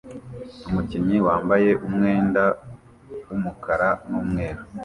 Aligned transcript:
Umukinnyi 0.67 1.17
wambaye 1.27 1.71
umwenda 1.87 2.43
wumukara 3.27 3.89
numweru 4.07 4.61